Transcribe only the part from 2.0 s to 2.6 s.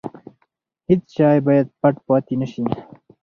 پاتې نه